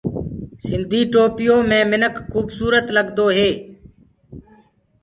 سِنڌي 0.65 1.01
ٽوپيو 1.11 1.57
مي 1.69 1.79
منک 1.91 2.15
کُبسورت 2.31 2.85
لگدو 2.95 3.27
هي۔ 3.35 3.49